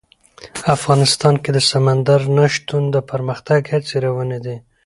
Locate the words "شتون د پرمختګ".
2.53-3.61